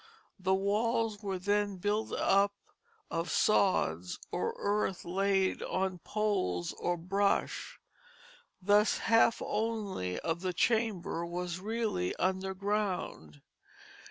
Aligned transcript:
The 0.39 0.55
walls 0.55 1.21
were 1.21 1.37
then 1.37 1.77
built 1.77 2.11
up 2.11 2.53
of 3.11 3.29
sods 3.29 4.17
or 4.31 4.55
earth 4.57 5.05
laid 5.05 5.61
on 5.61 5.99
poles 5.99 6.73
or 6.73 6.97
brush; 6.97 7.79
thus 8.59 8.97
half 8.97 9.43
only 9.45 10.19
of 10.21 10.41
the 10.41 10.53
chamber 10.53 11.23
was 11.23 11.59
really 11.59 12.15
under 12.15 12.55
ground. 12.55 13.43